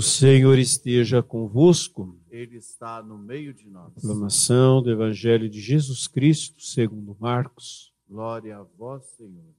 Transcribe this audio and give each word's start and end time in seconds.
O 0.00 0.02
Senhor 0.02 0.58
esteja 0.58 1.22
convosco. 1.22 2.18
Ele 2.30 2.56
está 2.56 3.02
no 3.02 3.18
meio 3.18 3.52
de 3.52 3.68
nós. 3.68 3.92
Proclamação 3.92 4.82
do 4.82 4.90
Evangelho 4.90 5.46
de 5.46 5.60
Jesus 5.60 6.08
Cristo, 6.08 6.62
segundo 6.62 7.14
Marcos. 7.20 7.92
Glória 8.08 8.56
a 8.56 8.62
vós, 8.78 9.04
Senhor. 9.18 9.54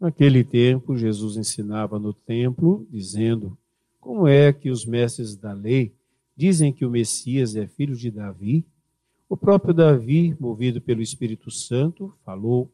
Naquele 0.00 0.42
tempo, 0.42 0.96
Jesus 0.96 1.36
ensinava 1.36 2.00
no 2.00 2.12
templo, 2.12 2.84
dizendo: 2.90 3.56
Como 4.00 4.26
é 4.26 4.52
que 4.52 4.70
os 4.70 4.84
mestres 4.84 5.36
da 5.36 5.52
lei 5.52 5.94
dizem 6.36 6.72
que 6.72 6.84
o 6.84 6.90
Messias 6.90 7.54
é 7.54 7.68
filho 7.68 7.94
de 7.94 8.10
Davi? 8.10 8.66
O 9.28 9.36
próprio 9.36 9.72
Davi, 9.72 10.36
movido 10.40 10.80
pelo 10.80 11.00
Espírito 11.00 11.48
Santo, 11.48 12.12
falou: 12.24 12.72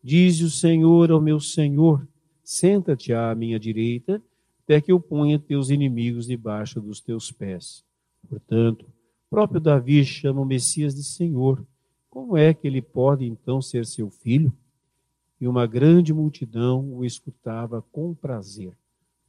Diz 0.00 0.40
o 0.42 0.48
Senhor 0.48 1.10
ao 1.10 1.20
meu 1.20 1.40
Senhor: 1.40 2.06
Senta-te 2.44 3.12
à 3.12 3.34
minha 3.34 3.58
direita 3.58 4.22
até 4.64 4.80
que 4.80 4.92
eu 4.92 5.00
ponha 5.00 5.38
teus 5.38 5.70
inimigos 5.70 6.26
debaixo 6.26 6.80
dos 6.80 7.00
teus 7.00 7.32
pés. 7.32 7.84
Portanto, 8.28 8.86
próprio 9.28 9.60
Davi 9.60 10.04
chama 10.04 10.40
o 10.40 10.46
Messias 10.46 10.94
de 10.94 11.02
Senhor. 11.02 11.64
Como 12.08 12.36
é 12.36 12.54
que 12.54 12.66
ele 12.66 12.80
pode 12.80 13.24
então 13.24 13.60
ser 13.60 13.84
seu 13.86 14.10
filho? 14.10 14.52
E 15.40 15.48
uma 15.48 15.66
grande 15.66 16.12
multidão 16.12 16.92
o 16.94 17.04
escutava 17.04 17.82
com 17.90 18.14
prazer. 18.14 18.76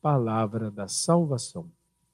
Palavra 0.01 0.69
da 0.69 0.87
salvação. 0.87 1.71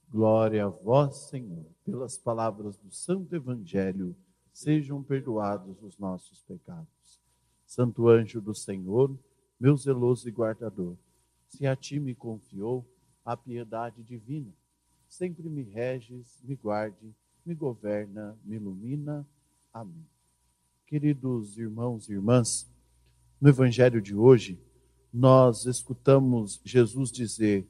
Glória 0.10 0.66
a 0.66 0.70
vós, 0.70 1.16
Senhor. 1.30 1.66
Pelas 1.84 2.18
palavras 2.18 2.78
do 2.78 2.90
Santo 2.92 3.36
Evangelho, 3.36 4.16
sejam 4.54 5.04
perdoados 5.04 5.82
os 5.84 5.98
nossos 5.98 6.42
pecados. 6.44 7.20
Santo 7.66 8.08
anjo 8.08 8.40
do 8.40 8.56
Senhor, 8.56 9.16
meu 9.60 9.76
zeloso 9.76 10.28
e 10.28 10.32
guardador, 10.32 10.96
se 11.48 11.68
a 11.68 11.76
ti 11.76 12.00
me 12.00 12.16
confiou 12.16 12.86
a 13.30 13.38
piedade 13.38 14.02
divina. 14.02 14.52
Sempre 15.08 15.48
me 15.48 15.62
reges, 15.62 16.42
me 16.44 16.56
guarde, 16.56 17.14
me 17.46 17.54
governa, 17.54 18.36
me 18.44 18.56
ilumina. 18.56 19.24
Amém. 19.72 20.04
Queridos 20.88 21.56
irmãos 21.56 22.10
e 22.10 22.14
irmãs, 22.14 22.68
no 23.40 23.48
Evangelho 23.48 24.02
de 24.02 24.16
hoje, 24.16 24.60
nós 25.14 25.68
escutamos 25.68 26.60
Jesus 26.66 27.12
dizer: 27.12 27.70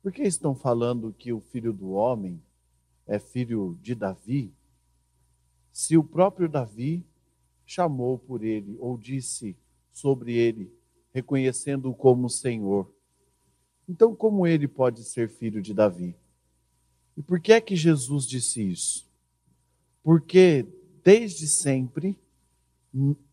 por 0.00 0.12
que 0.12 0.22
estão 0.22 0.54
falando 0.54 1.12
que 1.18 1.32
o 1.32 1.40
filho 1.40 1.72
do 1.72 1.90
homem 1.90 2.40
é 3.08 3.18
filho 3.18 3.76
de 3.82 3.96
Davi? 3.96 4.54
Se 5.72 5.96
o 5.96 6.04
próprio 6.04 6.48
Davi 6.48 7.04
chamou 7.66 8.20
por 8.20 8.44
ele, 8.44 8.76
ou 8.78 8.96
disse 8.96 9.56
sobre 9.90 10.36
ele, 10.36 10.72
reconhecendo-o 11.12 11.92
como 11.92 12.30
Senhor. 12.30 12.88
Então, 13.90 14.14
como 14.14 14.46
ele 14.46 14.68
pode 14.68 15.02
ser 15.02 15.28
filho 15.28 15.60
de 15.60 15.74
Davi? 15.74 16.14
E 17.16 17.22
por 17.22 17.40
que 17.40 17.52
é 17.52 17.60
que 17.60 17.74
Jesus 17.74 18.24
disse 18.24 18.62
isso? 18.62 19.04
Porque 20.00 20.64
desde 21.02 21.48
sempre 21.48 22.16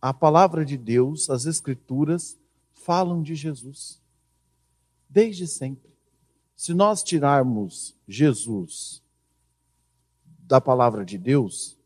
a 0.01 0.11
palavra 0.11 0.65
de 0.65 0.75
Deus, 0.75 1.29
as 1.29 1.45
escrituras 1.45 2.39
falam 2.73 3.21
de 3.21 3.35
Jesus. 3.35 4.01
Desde 5.07 5.47
sempre. 5.47 5.91
Se 6.55 6.73
nós 6.73 7.03
tirarmos 7.03 7.95
Jesus 8.07 9.03
da 10.39 10.59
palavra 10.59 11.05
de 11.05 11.19
Deus, 11.19 11.77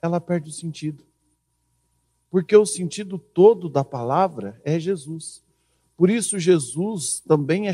ela 0.00 0.20
perde 0.20 0.50
o 0.50 0.52
sentido. 0.52 1.04
Porque 2.30 2.56
o 2.56 2.64
sentido 2.64 3.18
todo 3.18 3.68
da 3.68 3.82
palavra 3.82 4.60
é 4.64 4.78
Jesus. 4.78 5.42
Por 5.98 6.08
isso, 6.10 6.38
Jesus 6.38 7.20
também 7.26 7.66
é 7.66 7.72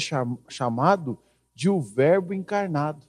chamado 0.48 1.18
de 1.54 1.68
o 1.68 1.78
Verbo 1.78 2.32
encarnado. 2.32 3.04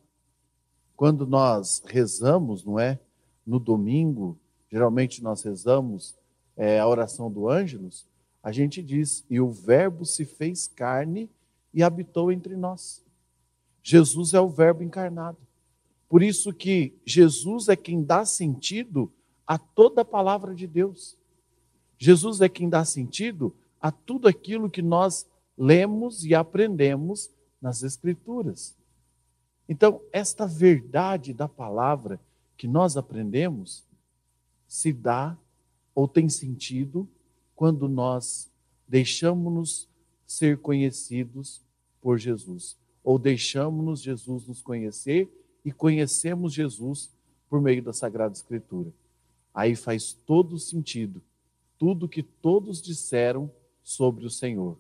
Quando 0.93 1.25
nós 1.25 1.81
rezamos, 1.85 2.65
não 2.65 2.77
é? 2.77 2.99
No 3.47 3.57
domingo, 3.57 4.37
geralmente 4.69 5.23
nós 5.23 5.41
rezamos 5.41 6.17
é, 6.57 6.81
a 6.81 6.87
oração 6.87 7.31
do 7.31 7.47
Ângelus, 7.47 8.05
a 8.43 8.51
gente 8.51 8.83
diz: 8.83 9.23
e 9.29 9.39
o 9.39 9.49
Verbo 9.49 10.03
se 10.03 10.25
fez 10.25 10.67
carne 10.67 11.29
e 11.73 11.81
habitou 11.81 12.29
entre 12.29 12.57
nós. 12.57 13.01
Jesus 13.81 14.33
é 14.33 14.41
o 14.41 14.49
Verbo 14.49 14.83
encarnado. 14.83 15.37
Por 16.09 16.23
isso 16.23 16.51
que 16.51 16.93
Jesus 17.05 17.69
é 17.69 17.75
quem 17.77 18.03
dá 18.03 18.25
sentido 18.25 19.09
a 19.47 19.57
toda 19.57 20.01
a 20.01 20.05
palavra 20.05 20.53
de 20.53 20.67
Deus. 20.67 21.17
Jesus 21.97 22.41
é 22.41 22.49
quem 22.49 22.67
dá 22.67 22.83
sentido 22.83 23.55
a 23.85 23.91
tudo 23.91 24.27
aquilo 24.27 24.67
que 24.67 24.81
nós 24.81 25.27
lemos 25.55 26.25
e 26.25 26.33
aprendemos 26.33 27.29
nas 27.61 27.83
Escrituras. 27.83 28.75
Então, 29.69 30.01
esta 30.11 30.47
verdade 30.47 31.35
da 31.35 31.47
palavra 31.47 32.19
que 32.57 32.67
nós 32.67 32.97
aprendemos 32.97 33.83
se 34.67 34.91
dá 34.91 35.37
ou 35.93 36.07
tem 36.07 36.27
sentido 36.27 37.07
quando 37.55 37.87
nós 37.87 38.51
deixamos-nos 38.87 39.87
ser 40.25 40.57
conhecidos 40.57 41.61
por 42.01 42.17
Jesus, 42.17 42.75
ou 43.03 43.19
deixamos-nos 43.19 44.01
Jesus 44.01 44.47
nos 44.47 44.63
conhecer 44.63 45.29
e 45.63 45.71
conhecemos 45.71 46.53
Jesus 46.53 47.13
por 47.47 47.61
meio 47.61 47.83
da 47.83 47.93
Sagrada 47.93 48.33
Escritura. 48.33 48.91
Aí 49.53 49.75
faz 49.75 50.11
todo 50.11 50.57
sentido 50.57 51.21
tudo 51.77 52.09
que 52.09 52.23
todos 52.23 52.81
disseram 52.81 53.51
sobre 53.85 54.25
o 54.25 54.31
Senhor, 54.31 54.79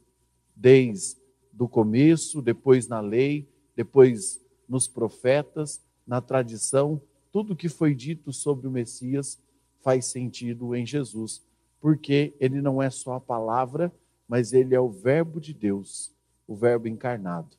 desde 0.55 1.17
do 1.53 1.69
começo, 1.69 2.41
depois 2.41 2.87
na 2.87 2.99
lei, 2.99 3.47
depois 3.75 4.43
nos 4.67 4.87
profetas, 4.87 5.79
na 6.07 6.19
tradição, 6.19 6.99
tudo 7.31 7.55
que 7.55 7.69
foi 7.69 7.93
dito 7.93 8.33
sobre 8.33 8.67
o 8.67 8.71
Messias 8.71 9.39
faz 9.81 10.05
sentido 10.05 10.75
em 10.75 10.85
Jesus, 10.85 11.45
porque 11.79 12.33
ele 12.39 12.61
não 12.61 12.81
é 12.81 12.89
só 12.89 13.13
a 13.13 13.21
palavra, 13.21 13.93
mas 14.27 14.53
ele 14.53 14.73
é 14.73 14.79
o 14.79 14.89
Verbo 14.89 15.39
de 15.39 15.53
Deus, 15.53 16.11
o 16.47 16.55
Verbo 16.55 16.87
encarnado. 16.87 17.55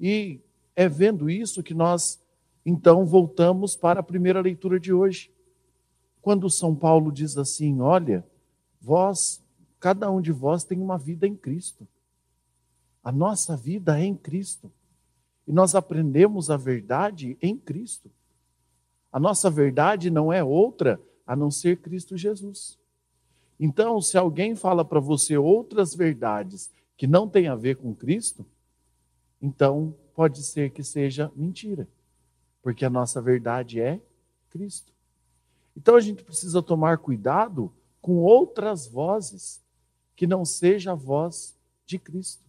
E 0.00 0.40
é 0.74 0.88
vendo 0.88 1.30
isso 1.30 1.62
que 1.62 1.74
nós, 1.74 2.20
então, 2.66 3.06
voltamos 3.06 3.76
para 3.76 4.00
a 4.00 4.02
primeira 4.02 4.40
leitura 4.40 4.80
de 4.80 4.92
hoje. 4.92 5.30
Quando 6.20 6.50
São 6.50 6.74
Paulo 6.74 7.12
diz 7.12 7.38
assim: 7.38 7.80
Olha, 7.80 8.26
vós 8.80 9.41
Cada 9.82 10.08
um 10.08 10.20
de 10.20 10.30
vós 10.30 10.62
tem 10.62 10.80
uma 10.80 10.96
vida 10.96 11.26
em 11.26 11.34
Cristo. 11.34 11.88
A 13.02 13.10
nossa 13.10 13.56
vida 13.56 13.98
é 13.98 14.04
em 14.04 14.14
Cristo. 14.14 14.70
E 15.44 15.50
nós 15.50 15.74
aprendemos 15.74 16.52
a 16.52 16.56
verdade 16.56 17.36
em 17.42 17.58
Cristo. 17.58 18.08
A 19.10 19.18
nossa 19.18 19.50
verdade 19.50 20.08
não 20.08 20.32
é 20.32 20.42
outra 20.42 21.00
a 21.26 21.34
não 21.34 21.50
ser 21.50 21.78
Cristo 21.78 22.16
Jesus. 22.16 22.78
Então, 23.58 24.00
se 24.00 24.16
alguém 24.16 24.54
fala 24.54 24.84
para 24.84 25.00
você 25.00 25.36
outras 25.36 25.96
verdades 25.96 26.70
que 26.96 27.08
não 27.08 27.28
têm 27.28 27.48
a 27.48 27.56
ver 27.56 27.74
com 27.74 27.92
Cristo, 27.92 28.46
então 29.42 29.96
pode 30.14 30.44
ser 30.44 30.70
que 30.70 30.84
seja 30.84 31.32
mentira, 31.34 31.88
porque 32.62 32.84
a 32.84 32.90
nossa 32.90 33.20
verdade 33.20 33.80
é 33.80 34.00
Cristo. 34.48 34.92
Então 35.76 35.96
a 35.96 36.00
gente 36.00 36.22
precisa 36.22 36.62
tomar 36.62 36.98
cuidado 36.98 37.72
com 38.00 38.18
outras 38.18 38.86
vozes 38.86 39.61
que 40.14 40.26
não 40.26 40.44
seja 40.44 40.92
a 40.92 40.94
voz 40.94 41.56
de 41.86 41.98
Cristo, 41.98 42.44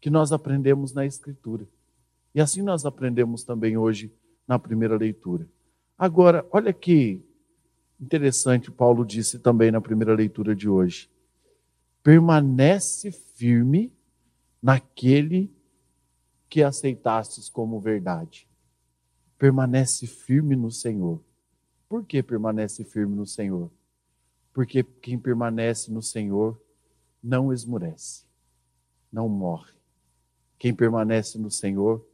que 0.00 0.10
nós 0.10 0.32
aprendemos 0.32 0.92
na 0.92 1.06
Escritura. 1.06 1.66
E 2.34 2.40
assim 2.40 2.62
nós 2.62 2.84
aprendemos 2.84 3.44
também 3.44 3.76
hoje 3.76 4.12
na 4.46 4.58
primeira 4.58 4.96
leitura. 4.96 5.48
Agora, 5.96 6.46
olha 6.50 6.72
que 6.72 7.22
interessante, 8.00 8.70
Paulo 8.70 9.04
disse 9.04 9.38
também 9.38 9.70
na 9.70 9.80
primeira 9.80 10.14
leitura 10.14 10.54
de 10.54 10.68
hoje. 10.68 11.08
Permanece 12.02 13.10
firme 13.12 13.92
naquele 14.60 15.50
que 16.48 16.62
aceitastes 16.62 17.48
como 17.48 17.80
verdade. 17.80 18.48
Permanece 19.38 20.06
firme 20.06 20.56
no 20.56 20.70
Senhor. 20.70 21.20
Por 21.88 22.04
que 22.04 22.22
permanece 22.22 22.84
firme 22.84 23.14
no 23.14 23.26
Senhor? 23.26 23.70
Porque 24.52 24.82
quem 24.82 25.18
permanece 25.18 25.90
no 25.90 26.02
Senhor 26.02 26.60
não 27.24 27.50
esmurece, 27.50 28.26
não 29.10 29.30
morre. 29.30 29.72
Quem 30.58 30.74
permanece 30.74 31.38
no 31.38 31.50
Senhor 31.50 32.06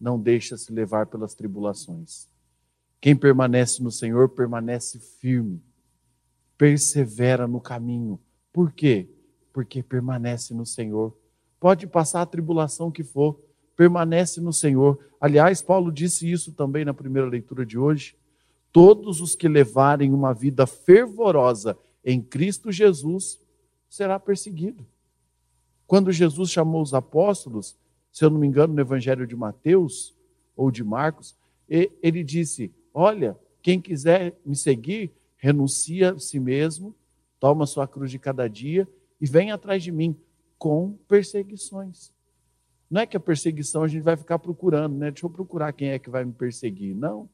não 0.00 0.20
deixa 0.20 0.56
se 0.56 0.72
levar 0.72 1.06
pelas 1.06 1.34
tribulações. 1.34 2.28
Quem 3.00 3.14
permanece 3.14 3.80
no 3.80 3.92
Senhor 3.92 4.30
permanece 4.30 4.98
firme, 4.98 5.62
persevera 6.58 7.46
no 7.46 7.60
caminho. 7.60 8.18
Por 8.52 8.72
quê? 8.72 9.08
Porque 9.52 9.84
permanece 9.84 10.52
no 10.52 10.66
Senhor. 10.66 11.16
Pode 11.60 11.86
passar 11.86 12.22
a 12.22 12.26
tribulação 12.26 12.90
que 12.90 13.04
for, 13.04 13.40
permanece 13.76 14.40
no 14.40 14.52
Senhor. 14.52 14.98
Aliás, 15.20 15.62
Paulo 15.62 15.92
disse 15.92 16.30
isso 16.30 16.52
também 16.52 16.84
na 16.84 16.92
primeira 16.92 17.28
leitura 17.28 17.64
de 17.64 17.78
hoje. 17.78 18.16
Todos 18.72 19.20
os 19.20 19.36
que 19.36 19.48
levarem 19.48 20.12
uma 20.12 20.34
vida 20.34 20.66
fervorosa 20.66 21.78
em 22.04 22.20
Cristo 22.20 22.72
Jesus 22.72 23.40
será 23.88 24.18
perseguido. 24.18 24.86
Quando 25.86 26.12
Jesus 26.12 26.50
chamou 26.50 26.82
os 26.82 26.94
apóstolos, 26.94 27.76
se 28.10 28.24
eu 28.24 28.30
não 28.30 28.38
me 28.38 28.46
engano, 28.46 28.74
no 28.74 28.80
Evangelho 28.80 29.26
de 29.26 29.36
Mateus 29.36 30.14
ou 30.56 30.70
de 30.70 30.82
Marcos, 30.82 31.36
ele 31.68 32.24
disse: 32.24 32.72
Olha, 32.92 33.38
quem 33.62 33.80
quiser 33.80 34.36
me 34.44 34.56
seguir, 34.56 35.12
renuncia 35.36 36.12
a 36.12 36.18
si 36.18 36.40
mesmo, 36.40 36.94
toma 37.38 37.66
sua 37.66 37.86
cruz 37.86 38.10
de 38.10 38.18
cada 38.18 38.48
dia 38.48 38.88
e 39.20 39.26
vem 39.26 39.50
atrás 39.52 39.82
de 39.82 39.92
mim 39.92 40.16
com 40.58 40.92
perseguições. 41.08 42.12
Não 42.90 43.00
é 43.00 43.06
que 43.06 43.16
a 43.16 43.20
perseguição 43.20 43.82
a 43.82 43.88
gente 43.88 44.02
vai 44.02 44.16
ficar 44.16 44.38
procurando, 44.38 44.96
né? 44.96 45.10
Deixa 45.10 45.26
eu 45.26 45.30
procurar 45.30 45.72
quem 45.72 45.88
é 45.88 45.98
que 45.98 46.08
vai 46.08 46.24
me 46.24 46.32
perseguir. 46.32 46.94
Não. 46.94 47.28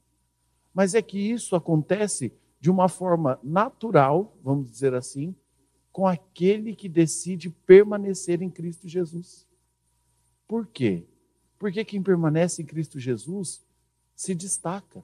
Mas 0.73 0.95
é 0.95 1.01
que 1.01 1.19
isso 1.19 1.55
acontece 1.55 2.33
de 2.59 2.71
uma 2.71 2.89
forma 2.89 3.39
natural, 3.43 4.35
vamos 4.43 4.71
dizer 4.71 4.93
assim, 4.93 5.35
com 5.93 6.07
aquele 6.07 6.75
que 6.75 6.89
decide 6.89 7.51
permanecer 7.51 8.41
em 8.41 8.49
Cristo 8.49 8.89
Jesus. 8.89 9.47
Por 10.47 10.65
quê? 10.65 11.05
Porque 11.59 11.85
quem 11.85 12.01
permanece 12.01 12.63
em 12.63 12.65
Cristo 12.65 12.99
Jesus 12.99 13.63
se 14.15 14.33
destaca. 14.33 15.03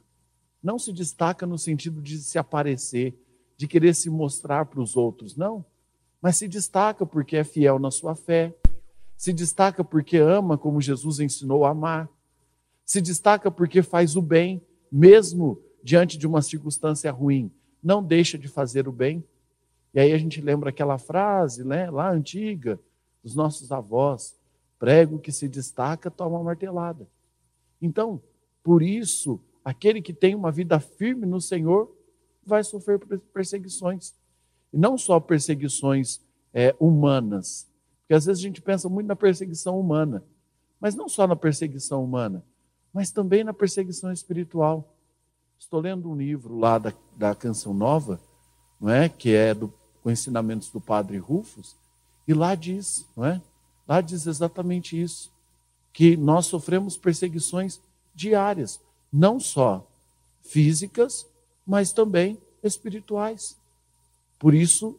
Não 0.62 0.80
se 0.80 0.92
destaca 0.92 1.46
no 1.46 1.60
sentido 1.60 2.02
de 2.02 2.18
se 2.18 2.40
aparecer, 2.40 3.16
de 3.56 3.68
querer 3.68 3.94
se 3.94 4.10
mostrar 4.10 4.66
para 4.66 4.82
os 4.82 4.98
outros, 4.98 5.38
não. 5.38 5.64
Mas 6.20 6.38
se 6.38 6.48
destaca 6.48 7.06
porque 7.06 7.38
é 7.38 7.44
fiel 7.44 7.78
na 7.78 7.92
sua 7.92 8.16
fé, 8.16 8.54
se 9.16 9.32
destaca 9.32 9.84
porque 9.84 10.18
ama 10.18 10.58
como 10.58 10.82
Jesus 10.82 11.20
ensinou 11.20 11.66
a 11.66 11.70
amar, 11.70 12.10
se 12.84 13.00
destaca 13.00 13.52
porque 13.52 13.84
faz 13.84 14.16
o 14.16 14.22
bem, 14.22 14.60
mesmo 14.92 15.62
diante 15.84 16.18
de 16.18 16.26
uma 16.26 16.42
circunstância 16.42 17.12
ruim, 17.12 17.52
não 17.82 18.04
deixa 18.04 18.40
de 18.40 18.48
fazer 18.48 18.88
o 18.88 18.92
bem. 18.92 19.24
E 19.94 20.00
aí 20.00 20.14
a 20.14 20.18
gente 20.18 20.42
lembra 20.42 20.70
aquela 20.70 20.98
frase, 20.98 21.64
né, 21.64 21.90
lá 21.90 22.12
antiga, 22.12 22.80
dos 23.24 23.36
nossos 23.36 23.72
avós: 23.72 24.36
prego 24.78 25.20
que 25.20 25.32
se 25.32 25.48
destaca 25.48 26.12
toma 26.12 26.38
uma 26.38 26.46
martelada. 26.46 27.08
Então, 27.82 28.22
por 28.64 28.82
isso, 28.82 29.40
aquele 29.64 30.02
que 30.02 30.14
tem 30.14 30.36
uma 30.36 30.52
vida 30.52 30.80
firme 30.80 31.26
no 31.26 31.42
Senhor 31.42 31.96
vai 32.46 32.64
sofrer 32.64 33.00
perseguições. 33.34 34.14
E 34.72 34.78
não 34.78 34.98
só 34.98 35.20
perseguições 35.20 36.22
é, 36.54 36.76
humanas, 36.80 37.68
porque 38.02 38.16
às 38.16 38.26
vezes 38.26 38.42
a 38.42 38.48
gente 38.48 38.62
pensa 38.62 38.90
muito 38.90 39.06
na 39.06 39.16
perseguição 39.16 39.80
humana, 39.80 40.24
mas 40.80 40.96
não 40.96 41.08
só 41.08 41.28
na 41.28 41.36
perseguição 41.36 42.04
humana, 42.04 42.44
mas 42.92 43.12
também 43.12 43.44
na 43.44 43.54
perseguição 43.54 44.12
espiritual. 44.12 44.96
Estou 45.60 45.80
lendo 45.80 46.10
um 46.10 46.16
livro 46.16 46.58
lá 46.58 46.80
da, 46.80 46.94
da 47.16 47.36
Canção 47.36 47.74
Nova, 47.74 48.20
não 48.80 48.90
é? 48.90 49.10
que 49.10 49.36
é 49.36 49.54
do, 49.54 49.72
com 50.10 50.12
ensinamentos 50.12 50.70
do 50.72 50.82
padre 50.82 51.20
Rufus, 51.20 51.76
e 52.28 52.34
lá 52.34 52.56
diz, 52.56 53.06
não 53.16 53.26
é? 53.26 53.40
Lá 53.88 54.02
diz 54.02 54.26
exatamente 54.26 55.00
isso, 55.00 55.32
que 55.94 56.18
nós 56.18 56.48
sofremos 56.48 56.98
perseguições 56.98 57.80
diárias, 58.14 58.80
não 59.14 59.40
só 59.40 59.88
físicas, 60.42 61.28
mas 61.66 61.94
também 61.94 62.40
espirituais. 62.64 63.56
Por 64.40 64.56
isso, 64.56 64.98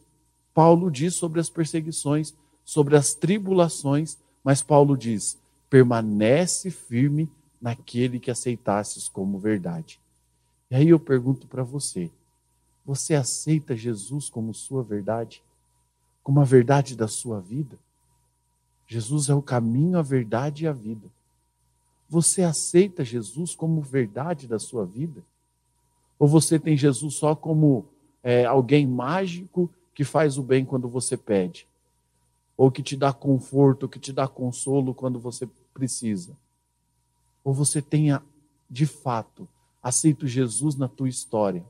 Paulo 0.53 0.89
diz 0.89 1.15
sobre 1.15 1.41
as 1.41 1.49
perseguições, 1.49 2.33
sobre 2.63 2.95
as 2.95 3.13
tribulações, 3.13 4.17
mas 4.41 4.61
Paulo 4.61 4.97
diz: 4.97 5.37
permanece 5.69 6.71
firme 6.71 7.29
naquele 7.61 8.17
que 8.19 8.31
aceitasses 8.31 9.09
como 9.09 9.39
verdade. 9.39 9.99
E 10.69 10.75
aí 10.75 10.89
eu 10.89 10.99
pergunto 10.99 11.47
para 11.47 11.63
você: 11.63 12.09
você 12.85 13.13
aceita 13.13 13.75
Jesus 13.75 14.29
como 14.29 14.53
sua 14.53 14.83
verdade? 14.83 15.43
Como 16.23 16.39
a 16.39 16.43
verdade 16.43 16.95
da 16.95 17.07
sua 17.07 17.39
vida? 17.39 17.77
Jesus 18.87 19.29
é 19.29 19.33
o 19.33 19.41
caminho, 19.41 19.97
a 19.97 20.01
verdade 20.01 20.65
e 20.65 20.67
a 20.67 20.73
vida. 20.73 21.07
Você 22.09 22.43
aceita 22.43 23.05
Jesus 23.05 23.55
como 23.55 23.81
verdade 23.81 24.47
da 24.47 24.59
sua 24.59 24.85
vida? 24.85 25.23
Ou 26.19 26.27
você 26.27 26.59
tem 26.59 26.75
Jesus 26.75 27.15
só 27.15 27.35
como 27.35 27.85
é, 28.21 28.45
alguém 28.45 28.85
mágico 28.85 29.69
que 29.93 30.03
faz 30.03 30.37
o 30.37 30.43
bem 30.43 30.65
quando 30.65 30.89
você 30.89 31.15
pede? 31.15 31.67
Ou 32.57 32.69
que 32.69 32.83
te 32.83 32.97
dá 32.97 33.13
conforto, 33.13 33.87
que 33.87 33.97
te 33.97 34.11
dá 34.11 34.27
consolo 34.27 34.93
quando 34.93 35.19
você 35.19 35.47
precisa? 35.73 36.37
Ou 37.43 37.53
você 37.53 37.81
tenha, 37.81 38.21
de 38.69 38.85
fato, 38.85 39.47
aceito 39.81 40.27
Jesus 40.27 40.75
na 40.75 40.87
tua 40.87 41.09
história. 41.09 41.65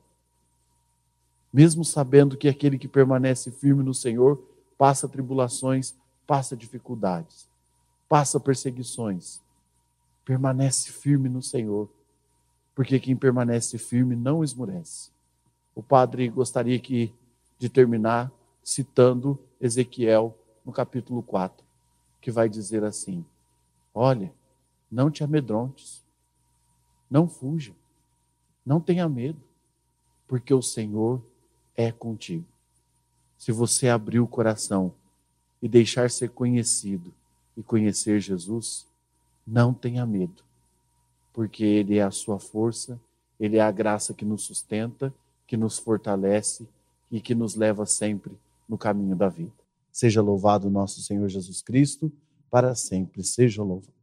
Mesmo 1.52 1.84
sabendo 1.84 2.38
que 2.38 2.48
aquele 2.48 2.78
que 2.78 2.88
permanece 2.88 3.52
firme 3.52 3.84
no 3.84 3.94
Senhor 3.94 4.42
passa 4.78 5.08
tribulações, 5.08 5.94
passa 6.26 6.56
dificuldades, 6.56 7.50
passa 8.08 8.40
perseguições, 8.40 9.42
permanece 10.24 10.92
firme 10.92 11.28
no 11.28 11.42
Senhor, 11.42 11.90
porque 12.74 13.00
quem 13.00 13.16
permanece 13.16 13.78
firme 13.78 14.16
não 14.16 14.44
esmurece. 14.44 15.12
O 15.76 15.84
padre 15.84 16.30
gostaria 16.30 16.80
que, 16.80 17.14
de 17.60 17.70
terminar 17.70 18.32
citando 18.64 19.38
Ezequiel 19.60 20.38
no 20.66 20.72
capítulo 20.72 21.22
4, 21.22 21.66
que 22.20 22.32
vai 22.32 22.48
dizer 22.48 22.84
assim: 22.84 23.26
Olha, 23.94 24.34
não 24.90 25.12
te 25.12 25.24
amedrontes, 25.24 26.04
não 27.10 27.28
fuja, 27.28 27.74
não 28.66 28.80
tenha 28.80 29.08
medo, 29.10 29.42
porque 30.28 30.54
o 30.54 30.62
Senhor 30.62 31.22
é 31.76 31.92
contigo. 31.92 32.46
Se 33.38 33.52
você 33.52 33.90
abrir 33.90 34.20
o 34.20 34.28
coração 34.28 34.94
e 35.62 35.68
deixar 35.68 36.10
ser 36.10 36.30
conhecido 36.30 37.14
e 37.56 37.64
conhecer 37.64 38.20
Jesus, 38.20 38.86
não 39.46 39.74
tenha 39.74 40.06
medo, 40.06 40.44
porque 41.34 41.64
Ele 41.64 41.98
é 41.98 42.04
a 42.04 42.12
sua 42.12 42.40
força, 42.40 43.00
Ele 43.40 43.58
é 43.58 43.62
a 43.62 43.72
graça 43.72 44.14
que 44.14 44.26
nos 44.26 44.44
sustenta, 44.44 45.14
que 45.48 45.58
nos 45.58 45.78
fortalece 45.78 46.68
e 47.12 47.20
que 47.20 47.36
nos 47.36 47.56
leva 47.56 47.86
sempre 47.86 48.32
no 48.68 48.78
caminho 48.78 49.16
da 49.16 49.28
vida. 49.28 49.52
Seja 49.92 50.22
louvado 50.22 50.70
nosso 50.70 51.02
Senhor 51.02 51.28
Jesus 51.28 51.62
Cristo, 51.62 52.12
para 52.50 52.76
sempre 52.76 53.24
seja 53.24 53.62
louvado. 53.64 54.01